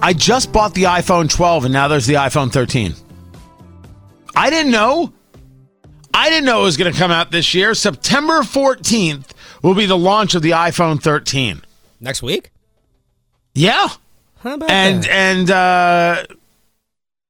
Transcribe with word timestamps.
I 0.00 0.12
just 0.12 0.52
bought 0.52 0.74
the 0.74 0.84
iPhone 0.84 1.28
12 1.28 1.64
and 1.64 1.72
now 1.72 1.88
there's 1.88 2.06
the 2.06 2.14
iPhone 2.14 2.52
13. 2.52 2.94
I 4.36 4.50
didn't 4.50 4.70
know. 4.72 5.12
I 6.14 6.30
didn't 6.30 6.44
know 6.46 6.60
it 6.60 6.64
was 6.64 6.76
going 6.76 6.92
to 6.92 6.98
come 6.98 7.10
out 7.10 7.30
this 7.30 7.52
year. 7.54 7.74
September 7.74 8.40
14th 8.40 9.30
will 9.62 9.74
be 9.74 9.86
the 9.86 9.98
launch 9.98 10.34
of 10.34 10.42
the 10.42 10.50
iPhone 10.50 11.02
13. 11.02 11.62
Next 12.00 12.22
week? 12.22 12.50
Yeah. 13.54 13.88
How 14.40 14.54
about 14.54 14.70
And 14.70 15.02
that? 15.02 15.10
and 15.10 15.50
uh 15.50 16.24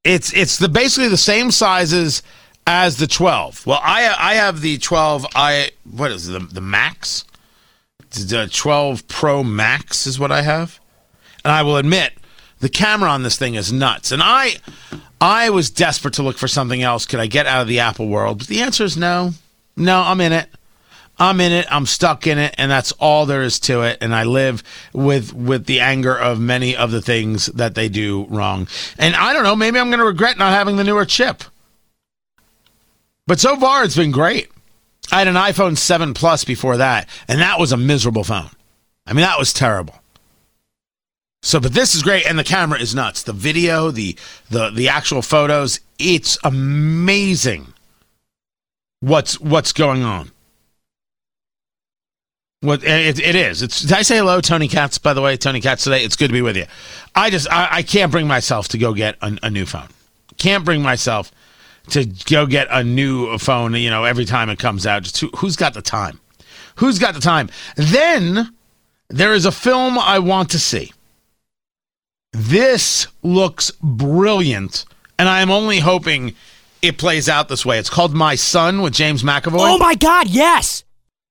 it's 0.03 0.31
it's 0.33 0.57
the 0.57 0.69
basically 0.69 1.09
the 1.09 1.17
same 1.17 1.49
sizes 1.49 2.21
as 2.67 2.97
the 2.97 3.07
12. 3.07 3.65
Well, 3.65 3.81
I 3.83 4.15
I 4.17 4.33
have 4.35 4.61
the 4.61 4.77
12 4.77 5.25
I 5.33 5.71
what 5.91 6.11
is 6.11 6.29
it, 6.29 6.33
the 6.33 6.39
the 6.39 6.61
Max? 6.61 7.25
The 8.11 8.47
12 8.51 9.07
Pro 9.07 9.43
Max 9.43 10.05
is 10.05 10.19
what 10.19 10.31
I 10.31 10.43
have. 10.43 10.79
And 11.43 11.51
I 11.51 11.63
will 11.63 11.77
admit 11.77 12.13
the 12.59 12.69
camera 12.69 13.09
on 13.09 13.23
this 13.23 13.37
thing 13.37 13.55
is 13.55 13.71
nuts. 13.71 14.11
And 14.11 14.21
I 14.23 14.57
I 15.21 15.49
was 15.49 15.69
desperate 15.69 16.13
to 16.15 16.23
look 16.23 16.37
for 16.37 16.47
something 16.47 16.81
else. 16.81 17.05
Could 17.05 17.19
I 17.19 17.27
get 17.27 17.45
out 17.45 17.61
of 17.61 17.67
the 17.67 17.79
Apple 17.79 18.07
world? 18.07 18.39
But 18.39 18.47
the 18.47 18.61
answer 18.61 18.83
is 18.83 18.97
no. 18.97 19.31
No, 19.75 20.01
I'm 20.01 20.21
in 20.21 20.33
it. 20.33 20.49
I'm 21.17 21.41
in 21.41 21.51
it. 21.51 21.67
I'm 21.69 21.85
stuck 21.85 22.27
in 22.27 22.37
it, 22.37 22.55
and 22.57 22.71
that's 22.71 22.93
all 22.93 23.25
there 23.25 23.41
is 23.41 23.59
to 23.61 23.81
it. 23.81 23.97
And 23.99 24.15
I 24.15 24.23
live 24.23 24.63
with 24.93 25.33
with 25.33 25.65
the 25.65 25.81
anger 25.81 26.17
of 26.17 26.39
many 26.39 26.75
of 26.75 26.91
the 26.91 27.01
things 27.01 27.47
that 27.47 27.75
they 27.75 27.89
do 27.89 28.25
wrong. 28.29 28.67
And 28.97 29.15
I 29.15 29.33
don't 29.33 29.43
know. 29.43 29.55
Maybe 29.55 29.79
I'm 29.79 29.89
going 29.89 29.99
to 29.99 30.05
regret 30.05 30.37
not 30.37 30.53
having 30.53 30.77
the 30.77 30.83
newer 30.85 31.05
chip. 31.05 31.43
But 33.27 33.39
so 33.39 33.57
far, 33.57 33.83
it's 33.83 33.97
been 33.97 34.11
great. 34.11 34.49
I 35.11 35.19
had 35.19 35.27
an 35.27 35.35
iPhone 35.35 35.77
7 35.77 36.13
Plus 36.13 36.43
before 36.43 36.77
that, 36.77 37.07
and 37.27 37.41
that 37.41 37.59
was 37.59 37.71
a 37.71 37.77
miserable 37.77 38.23
phone. 38.23 38.49
I 39.05 39.13
mean, 39.13 39.21
that 39.21 39.39
was 39.39 39.53
terrible. 39.53 39.95
So, 41.41 41.59
but 41.59 41.73
this 41.73 41.95
is 41.95 42.03
great, 42.03 42.25
and 42.25 42.37
the 42.37 42.43
camera 42.43 42.79
is 42.79 42.93
nuts. 42.93 43.23
The 43.23 43.33
video, 43.33 43.91
the 43.91 44.17
the 44.49 44.71
the 44.71 44.89
actual 44.89 45.21
photos, 45.21 45.79
it's 45.97 46.37
amazing. 46.43 47.73
What's 48.99 49.39
what's 49.39 49.71
going 49.71 50.03
on? 50.03 50.31
What 52.61 52.83
eh, 52.83 53.09
it, 53.09 53.19
it 53.19 53.35
is. 53.35 53.61
It's. 53.61 53.81
Did 53.81 53.93
I 53.93 54.01
say 54.01 54.17
hello, 54.17 54.41
Tony 54.41 54.67
Katz? 54.67 54.97
By 54.97 55.13
the 55.13 55.21
way, 55.21 55.37
Tony 55.37 55.61
Katz 55.61 55.85
today. 55.85 56.03
It's 56.03 56.17
good 56.17 56.27
to 56.27 56.33
be 56.33 56.41
with 56.41 56.57
you. 56.57 56.65
I 57.15 57.29
just 57.29 57.49
I, 57.49 57.69
I 57.71 57.83
can't 57.83 58.11
bring 58.11 58.27
myself 58.27 58.67
to 58.69 58.77
go 58.77 58.93
get 58.93 59.15
a, 59.21 59.37
a 59.43 59.49
new 59.49 59.65
phone. 59.65 59.87
Can't 60.37 60.65
bring 60.65 60.81
myself 60.81 61.31
to 61.91 62.05
go 62.25 62.47
get 62.47 62.67
a 62.69 62.83
new 62.83 63.37
phone. 63.37 63.75
You 63.75 63.89
know, 63.89 64.03
every 64.03 64.25
time 64.25 64.49
it 64.49 64.59
comes 64.59 64.85
out. 64.85 65.03
Just 65.03 65.21
who, 65.21 65.29
who's 65.37 65.55
got 65.55 65.73
the 65.73 65.81
time? 65.81 66.19
Who's 66.75 66.99
got 66.99 67.13
the 67.13 67.21
time? 67.21 67.49
Then 67.77 68.53
there 69.07 69.33
is 69.33 69.45
a 69.45 69.53
film 69.53 69.97
I 69.97 70.19
want 70.19 70.49
to 70.51 70.59
see. 70.59 70.91
This 72.31 73.07
looks 73.23 73.71
brilliant, 73.81 74.85
and 75.17 75.27
I 75.27 75.41
am 75.41 75.49
only 75.49 75.79
hoping 75.79 76.35
it 76.81 76.97
plays 76.97 77.27
out 77.27 77.49
this 77.49 77.65
way. 77.65 77.79
It's 77.79 77.89
called 77.89 78.13
My 78.13 78.35
Son 78.35 78.81
with 78.81 78.93
James 78.93 79.23
McAvoy. 79.23 79.57
oh 79.59 79.77
my 79.77 79.95
God, 79.95 80.27
yes! 80.27 80.83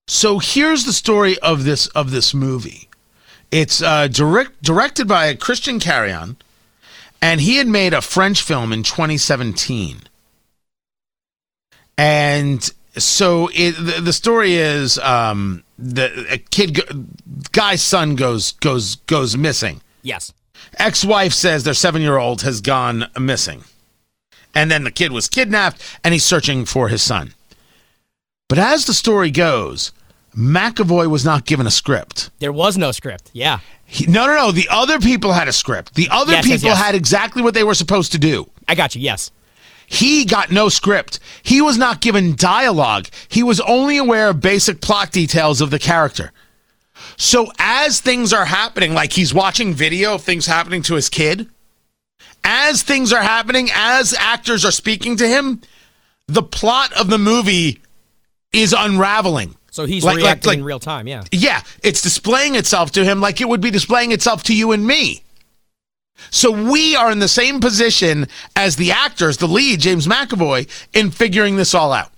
So 0.08 0.38
here's 0.38 0.84
the 0.84 0.92
story 0.92 1.38
of 1.38 1.64
this 1.64 1.86
of 1.88 2.10
this 2.10 2.34
movie. 2.34 2.88
It's 3.50 3.80
uh, 3.80 4.08
direct, 4.08 4.62
directed 4.62 5.06
by 5.08 5.34
Christian 5.34 5.78
Carion, 5.80 6.36
and 7.22 7.40
he 7.40 7.56
had 7.56 7.66
made 7.68 7.94
a 7.94 8.02
French 8.02 8.42
film 8.42 8.72
in 8.72 8.82
2017. 8.82 10.02
And 11.96 12.70
so 12.96 13.48
it, 13.54 13.72
the, 13.72 14.00
the 14.02 14.12
story 14.12 14.54
is 14.54 14.98
um, 14.98 15.64
the 15.78 16.26
a 16.30 16.38
kid 16.38 16.80
guy's 17.52 17.82
son 17.82 18.16
goes 18.16 18.52
goes 18.52 18.96
goes 18.96 19.36
missing. 19.36 19.80
Yes. 20.02 20.32
Ex-wife 20.78 21.32
says 21.32 21.64
their 21.64 21.74
seven-year-old 21.74 22.42
has 22.42 22.60
gone 22.60 23.06
missing, 23.18 23.64
and 24.54 24.70
then 24.70 24.84
the 24.84 24.90
kid 24.90 25.12
was 25.12 25.28
kidnapped, 25.28 25.82
and 26.04 26.12
he's 26.12 26.24
searching 26.24 26.64
for 26.64 26.88
his 26.88 27.02
son. 27.02 27.34
But 28.48 28.58
as 28.58 28.86
the 28.86 28.94
story 28.94 29.30
goes, 29.30 29.92
McAvoy 30.36 31.08
was 31.08 31.24
not 31.24 31.44
given 31.46 31.66
a 31.66 31.70
script. 31.70 32.30
There 32.38 32.52
was 32.52 32.78
no 32.78 32.92
script. 32.92 33.30
Yeah. 33.32 33.60
He, 33.84 34.06
no, 34.06 34.26
no, 34.26 34.34
no. 34.34 34.52
The 34.52 34.68
other 34.70 35.00
people 35.00 35.32
had 35.32 35.48
a 35.48 35.52
script. 35.52 35.94
The 35.94 36.08
other 36.10 36.32
Yes, 36.32 36.46
yes, 36.46 36.56
people 36.60 36.70
yes. 36.70 36.82
had 36.84 36.94
exactly 36.94 37.42
what 37.42 37.54
they 37.54 37.64
were 37.64 37.74
supposed 37.74 38.12
to 38.12 38.18
do. 38.18 38.48
I 38.68 38.74
got 38.74 38.94
you, 38.94 39.00
yes. 39.00 39.30
He 39.86 40.26
got 40.26 40.50
no 40.52 40.68
script. 40.68 41.18
He 41.42 41.62
was 41.62 41.78
not 41.78 42.02
given 42.02 42.36
dialogue. 42.36 43.08
He 43.28 43.42
was 43.42 43.58
only 43.60 43.96
aware 43.96 44.28
of 44.28 44.40
basic 44.40 44.80
plot 44.82 45.12
details 45.12 45.60
of 45.62 45.70
the 45.70 45.78
character. 45.78 46.30
So 47.18 47.50
as 47.58 48.00
things 48.00 48.32
are 48.32 48.44
happening, 48.44 48.94
like 48.94 49.12
he's 49.12 49.34
watching 49.34 49.74
video 49.74 50.14
of 50.14 50.22
things 50.22 50.46
happening 50.46 50.82
to 50.82 50.94
his 50.94 51.08
kid, 51.10 51.48
as 52.44 52.82
things 52.82 53.12
are 53.12 53.22
happening, 53.22 53.68
as 53.74 54.14
actors 54.14 54.64
are 54.64 54.70
speaking 54.70 55.16
to 55.16 55.28
him, 55.28 55.60
the 56.28 56.42
plot 56.42 56.92
of 56.92 57.10
the 57.10 57.18
movie 57.18 57.82
is 58.52 58.72
unraveling. 58.76 59.56
So 59.70 59.84
he's 59.84 60.04
Like- 60.04 60.14
like- 60.16 60.24
reacting 60.24 60.48
like- 60.48 60.58
in 60.58 60.64
real 60.64 60.80
time, 60.80 61.08
yeah. 61.08 61.24
Yeah, 61.32 61.62
it's 61.82 62.00
displaying 62.00 62.54
itself 62.54 62.92
to 62.92 63.04
him 63.04 63.20
like 63.20 63.40
it 63.40 63.48
would 63.48 63.60
be 63.60 63.70
displaying 63.70 64.12
itself 64.12 64.44
to 64.44 64.54
you 64.54 64.72
and 64.72 64.86
me. 64.86 65.22
So 66.30 66.50
we 66.50 66.96
are 66.96 67.10
in 67.10 67.18
the 67.18 67.28
same 67.28 67.60
position 67.60 68.28
as 68.56 68.76
the 68.76 68.92
actors, 68.92 69.36
the 69.36 69.46
lead, 69.46 69.80
James 69.80 70.06
McAvoy, 70.06 70.68
in 70.92 71.10
figuring 71.10 71.56
this 71.56 71.74
all 71.74 71.92
out. 71.92 72.12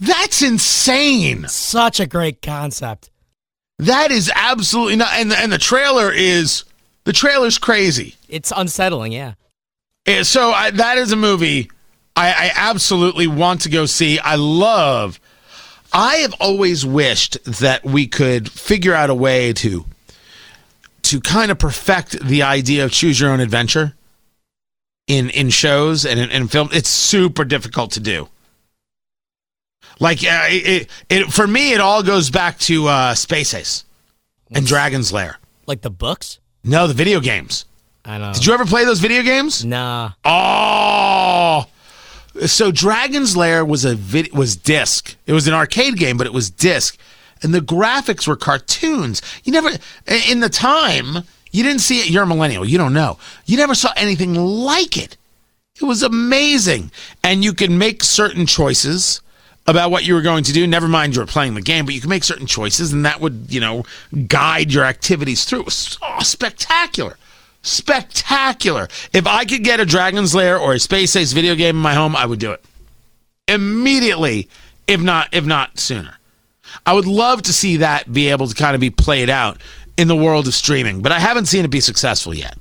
That's 0.00 0.42
insane. 0.42 1.46
Such 1.48 2.00
a 2.00 2.06
great 2.06 2.40
concept. 2.42 3.10
That 3.78 4.10
is 4.10 4.30
absolutely 4.34 4.96
not. 4.96 5.12
And 5.14 5.30
the, 5.30 5.38
and 5.38 5.52
the 5.52 5.58
trailer 5.58 6.12
is 6.12 6.64
the 7.04 7.12
trailer's 7.12 7.58
crazy. 7.58 8.14
It's 8.28 8.52
unsettling, 8.54 9.12
yeah. 9.12 9.34
Eh, 10.06 10.22
So 10.22 10.50
I, 10.52 10.70
that 10.72 10.98
is 10.98 11.12
a 11.12 11.16
movie 11.16 11.70
I, 12.16 12.28
I 12.28 12.52
absolutely 12.54 13.26
want 13.26 13.62
to 13.62 13.68
go 13.68 13.86
see. 13.86 14.18
I 14.18 14.36
love. 14.36 15.18
I 15.92 16.16
have 16.16 16.34
always 16.40 16.84
wished 16.84 17.42
that 17.44 17.84
we 17.84 18.06
could 18.06 18.50
figure 18.50 18.94
out 18.94 19.10
a 19.10 19.14
way 19.14 19.52
to 19.54 19.84
to 21.02 21.20
kind 21.20 21.50
of 21.50 21.58
perfect 21.58 22.18
the 22.24 22.42
idea 22.42 22.84
of 22.84 22.90
choose 22.90 23.20
your 23.20 23.30
own 23.30 23.40
adventure 23.40 23.94
in 25.06 25.30
in 25.30 25.50
shows 25.50 26.04
and 26.06 26.18
in, 26.18 26.30
in 26.30 26.48
film. 26.48 26.68
It's 26.72 26.88
super 26.88 27.44
difficult 27.44 27.92
to 27.92 28.00
do. 28.00 28.28
Like 30.00 30.18
uh, 30.24 30.46
it, 30.48 30.90
it, 31.08 31.32
for 31.32 31.46
me, 31.46 31.72
it 31.72 31.80
all 31.80 32.02
goes 32.02 32.30
back 32.30 32.58
to 32.60 32.88
uh, 32.88 33.14
Space 33.14 33.54
Ace 33.54 33.84
and 34.50 34.66
Dragon's 34.66 35.12
Lair. 35.12 35.38
Like 35.66 35.82
the 35.82 35.90
books? 35.90 36.38
No, 36.62 36.86
the 36.86 36.94
video 36.94 37.20
games. 37.20 37.64
I 38.04 38.18
know. 38.18 38.32
Did 38.32 38.44
you 38.46 38.52
ever 38.52 38.64
play 38.66 38.84
those 38.84 39.00
video 39.00 39.22
games? 39.22 39.64
Nah. 39.64 40.12
Oh, 40.24 41.66
so 42.46 42.70
Dragon's 42.70 43.36
Lair 43.36 43.64
was 43.64 43.84
a 43.84 43.94
vid- 43.94 44.32
was 44.32 44.56
disc. 44.56 45.16
It 45.26 45.32
was 45.32 45.46
an 45.46 45.54
arcade 45.54 45.96
game, 45.96 46.16
but 46.16 46.26
it 46.26 46.32
was 46.32 46.50
disc, 46.50 46.98
and 47.42 47.54
the 47.54 47.60
graphics 47.60 48.26
were 48.26 48.36
cartoons. 48.36 49.22
You 49.44 49.52
never 49.52 49.70
in 50.28 50.40
the 50.40 50.48
time 50.48 51.24
you 51.50 51.62
didn't 51.62 51.80
see 51.80 52.00
it. 52.00 52.10
You're 52.10 52.24
a 52.24 52.26
millennial. 52.26 52.64
You 52.64 52.78
don't 52.78 52.92
know. 52.92 53.18
You 53.46 53.56
never 53.56 53.74
saw 53.74 53.92
anything 53.96 54.34
like 54.34 54.98
it. 54.98 55.16
It 55.80 55.84
was 55.84 56.02
amazing, 56.02 56.90
and 57.22 57.42
you 57.44 57.52
can 57.52 57.78
make 57.78 58.02
certain 58.04 58.46
choices 58.46 59.20
about 59.66 59.90
what 59.90 60.04
you 60.04 60.14
were 60.14 60.22
going 60.22 60.44
to 60.44 60.52
do. 60.52 60.66
Never 60.66 60.88
mind 60.88 61.14
you 61.14 61.22
were 61.22 61.26
playing 61.26 61.54
the 61.54 61.62
game, 61.62 61.84
but 61.84 61.94
you 61.94 62.00
can 62.00 62.10
make 62.10 62.24
certain 62.24 62.46
choices, 62.46 62.92
and 62.92 63.04
that 63.04 63.20
would 63.20 63.46
you 63.48 63.60
know 63.60 63.84
guide 64.26 64.72
your 64.72 64.84
activities 64.84 65.44
through. 65.44 65.70
So 65.70 65.98
oh, 66.02 66.22
spectacular 66.22 67.16
spectacular. 67.64 68.88
If 69.12 69.26
I 69.26 69.46
could 69.46 69.64
get 69.64 69.80
a 69.80 69.86
Dragon's 69.86 70.34
Lair 70.34 70.58
or 70.58 70.74
a 70.74 70.78
Space 70.78 71.16
Ace 71.16 71.32
video 71.32 71.54
game 71.54 71.76
in 71.76 71.82
my 71.82 71.94
home, 71.94 72.14
I 72.14 72.26
would 72.26 72.38
do 72.38 72.52
it 72.52 72.62
immediately, 73.48 74.48
if 74.86 75.00
not 75.00 75.28
if 75.32 75.44
not 75.44 75.78
sooner. 75.78 76.18
I 76.86 76.92
would 76.92 77.06
love 77.06 77.42
to 77.42 77.52
see 77.52 77.78
that 77.78 78.12
be 78.12 78.28
able 78.28 78.48
to 78.48 78.54
kind 78.54 78.74
of 78.74 78.80
be 78.80 78.90
played 78.90 79.30
out 79.30 79.58
in 79.96 80.08
the 80.08 80.16
world 80.16 80.46
of 80.46 80.54
streaming, 80.54 81.02
but 81.02 81.12
I 81.12 81.18
haven't 81.18 81.46
seen 81.46 81.64
it 81.64 81.70
be 81.70 81.80
successful 81.80 82.34
yet. 82.34 82.56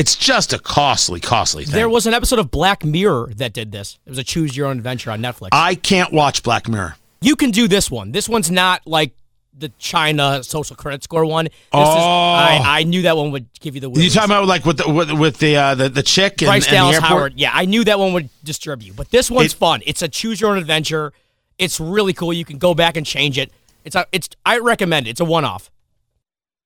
It's 0.00 0.16
just 0.16 0.52
a 0.52 0.58
costly, 0.58 1.20
costly 1.20 1.64
thing. 1.64 1.74
There 1.74 1.88
was 1.88 2.06
an 2.06 2.14
episode 2.14 2.38
of 2.38 2.50
Black 2.50 2.84
Mirror 2.84 3.32
that 3.36 3.52
did 3.52 3.70
this. 3.70 3.98
It 4.06 4.10
was 4.10 4.18
a 4.18 4.24
choose 4.24 4.56
your 4.56 4.66
own 4.68 4.78
adventure 4.78 5.10
on 5.10 5.20
Netflix. 5.20 5.48
I 5.52 5.74
can't 5.74 6.12
watch 6.12 6.42
Black 6.42 6.68
Mirror. 6.68 6.96
you 7.20 7.36
can 7.36 7.50
do 7.50 7.68
this 7.68 7.90
one. 7.90 8.12
This 8.12 8.28
one's 8.28 8.50
not 8.50 8.86
like 8.86 9.12
the 9.56 9.68
China 9.78 10.42
social 10.42 10.74
credit 10.74 11.04
score 11.04 11.26
one. 11.26 11.44
This 11.44 11.52
is, 11.52 11.58
Oh. 11.72 11.78
I, 11.80 12.60
I 12.64 12.82
knew 12.84 13.02
that 13.02 13.16
one 13.18 13.30
would 13.32 13.46
give 13.60 13.74
you 13.74 13.80
the 13.82 13.90
You 13.90 14.08
talking 14.08 14.30
about 14.30 14.46
like 14.46 14.64
with 14.64 14.78
the 14.78 14.88
with, 14.90 15.12
with 15.12 15.36
the 15.38 15.56
uh, 15.56 15.74
the 15.74 15.88
the 15.90 16.02
chick 16.02 16.40
and, 16.40 16.48
Bryce 16.48 16.64
and 16.66 16.72
the 16.72 16.76
Dallas 16.76 16.94
airport? 16.94 17.10
Howard. 17.10 17.32
Yeah, 17.36 17.50
I 17.52 17.66
knew 17.66 17.84
that 17.84 17.98
one 17.98 18.14
would 18.14 18.30
disturb 18.42 18.80
you. 18.82 18.94
But 18.94 19.10
this 19.10 19.30
one's 19.30 19.52
It- 19.52 19.56
fun. 19.58 19.82
It's 19.84 20.00
a 20.00 20.08
choose 20.08 20.40
your 20.40 20.50
own 20.52 20.56
adventure. 20.58 21.12
It's 21.58 21.78
really 21.78 22.14
cool. 22.14 22.32
You 22.32 22.46
can 22.46 22.56
go 22.56 22.72
back 22.74 22.96
and 22.96 23.04
change 23.04 23.36
it. 23.36 23.52
It's 23.84 23.94
a, 23.94 24.06
it's 24.12 24.30
I 24.46 24.58
recommend 24.60 25.06
it. 25.06 25.10
It's 25.10 25.20
a 25.20 25.26
one 25.26 25.44
off. 25.44 25.70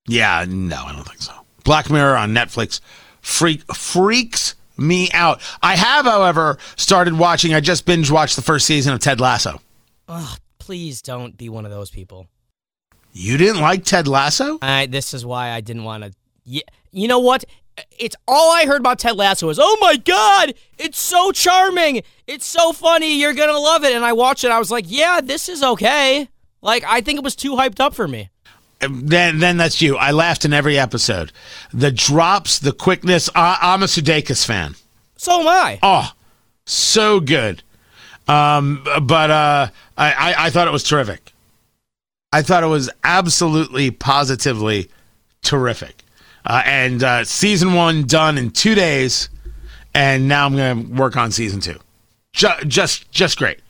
Yeah, 0.07 0.45
no, 0.49 0.85
I 0.87 0.93
don't 0.93 1.05
think 1.09 1.21
so. 1.23 1.33
Black 1.65 1.91
Mirror 1.91 2.17
on 2.17 2.31
Netflix 2.33 2.81
freak 3.25 3.63
freaks 3.75 4.55
me 4.77 5.11
out. 5.13 5.41
I 5.63 5.77
have, 5.77 6.05
however, 6.05 6.59
started 6.77 7.15
watching. 7.15 7.55
I 7.55 7.61
just 7.61 7.87
binge 7.87 8.11
watched 8.11 8.37
the 8.37 8.43
first 8.43 8.67
season 8.67 8.93
of 8.93 9.01
Ted 9.01 9.21
Lasso. 9.21 9.61
Ugh, 10.09 10.39
please 10.59 11.03
don't 11.03 11.37
be 11.37 11.49
one 11.49 11.65
of 11.65 11.71
those 11.71 11.91
people. 11.91 12.29
You 13.13 13.37
didn't 13.37 13.61
like 13.61 13.85
Ted 13.85 14.09
Lasso? 14.09 14.59
I, 14.61 14.87
this 14.87 15.15
is 15.15 15.25
why 15.25 15.51
I 15.51 15.61
didn't 15.61 15.85
want 15.85 16.05
to. 16.05 16.13
Yeah, 16.45 16.63
you 16.91 17.09
know 17.09 17.21
what? 17.21 17.45
it's 17.99 18.17
all 18.29 18.53
I 18.53 18.67
heard 18.67 18.81
about 18.81 18.99
Ted 18.99 19.17
Lasso 19.17 19.47
was, 19.47 19.59
"Oh 19.61 19.77
my 19.81 19.97
god, 19.97 20.55
it's 20.79 20.99
so 21.01 21.33
charming. 21.33 22.03
It's 22.27 22.47
so 22.47 22.73
funny. 22.73 23.19
You're 23.19 23.35
going 23.35 23.49
to 23.49 23.59
love 23.59 23.85
it." 23.85 23.95
And 23.95 24.05
I 24.05 24.13
watched 24.13 24.45
it. 24.45 24.51
I 24.51 24.59
was 24.59 24.71
like, 24.71 24.85
"Yeah, 24.89 25.21
this 25.23 25.49
is 25.49 25.63
okay." 25.63 26.29
Like 26.63 26.85
I 26.87 27.01
think 27.01 27.19
it 27.19 27.25
was 27.25 27.37
too 27.37 27.53
hyped 27.53 27.81
up 27.81 27.95
for 27.95 28.07
me. 28.09 28.31
Then, 28.81 29.39
then 29.39 29.57
that's 29.57 29.81
you. 29.81 29.97
I 29.97 30.11
laughed 30.11 30.45
in 30.45 30.53
every 30.53 30.79
episode. 30.79 31.33
The 31.73 31.91
drops, 31.91 32.59
the 32.59 32.73
quickness. 32.73 33.31
I, 33.35 33.59
I'm 33.61 33.83
a 33.83 33.87
Sudeikis 33.87 34.45
fan. 34.47 34.75
So 35.17 35.41
am 35.41 35.49
I. 35.49 35.79
Oh, 35.83 36.13
so 36.67 37.21
good. 37.21 37.63
Um, 38.29 38.85
but 39.03 39.31
uh, 39.31 39.69
I, 39.97 40.13
I, 40.13 40.35
I 40.47 40.51
thought 40.51 40.69
it 40.69 40.73
was 40.73 40.85
terrific. 40.85 41.33
I 42.33 42.43
thought 42.43 42.63
it 42.63 42.69
was 42.69 42.91
absolutely, 43.05 43.91
positively 43.91 44.91
terrific. 45.43 46.03
Uh, 46.45 46.63
and 46.67 47.03
uh, 47.03 47.25
season 47.25 47.75
one 47.75 48.05
done 48.07 48.37
in 48.37 48.51
two 48.51 48.75
days, 48.75 49.29
and 49.95 50.29
now 50.29 50.45
I'm 50.45 50.57
going 50.57 50.87
to 50.87 50.93
work 50.95 51.17
on 51.17 51.31
season 51.31 51.61
two. 51.61 51.79
Ju- 52.33 52.65
just, 52.67 53.11
just 53.11 53.39
great. 53.39 53.61